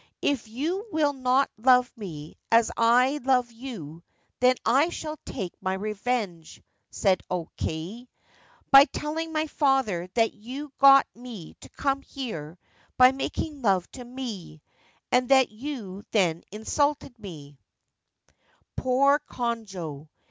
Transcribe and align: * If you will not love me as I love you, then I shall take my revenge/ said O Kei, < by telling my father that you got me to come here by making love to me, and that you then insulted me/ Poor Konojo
* 0.17 0.19
If 0.23 0.47
you 0.47 0.87
will 0.91 1.13
not 1.13 1.51
love 1.59 1.91
me 1.95 2.35
as 2.51 2.71
I 2.75 3.19
love 3.23 3.51
you, 3.51 4.01
then 4.39 4.55
I 4.65 4.89
shall 4.89 5.19
take 5.27 5.53
my 5.61 5.73
revenge/ 5.75 6.63
said 6.89 7.21
O 7.29 7.49
Kei, 7.55 8.09
< 8.39 8.71
by 8.71 8.85
telling 8.85 9.31
my 9.31 9.45
father 9.45 10.07
that 10.15 10.33
you 10.33 10.73
got 10.79 11.05
me 11.13 11.53
to 11.61 11.69
come 11.69 12.01
here 12.01 12.57
by 12.97 13.11
making 13.11 13.61
love 13.61 13.91
to 13.91 14.03
me, 14.03 14.63
and 15.11 15.29
that 15.29 15.49
you 15.49 16.03
then 16.09 16.41
insulted 16.51 17.13
me/ 17.19 17.59
Poor 18.75 19.21
Konojo 19.29 20.09